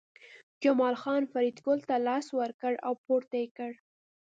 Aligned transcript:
جمال 0.63 0.95
خان 1.01 1.23
فریدګل 1.31 1.79
ته 1.87 1.95
لاس 2.07 2.25
ورکړ 2.39 2.73
او 2.87 2.93
پورته 3.05 3.35
یې 3.41 3.47
کړ 3.57 3.71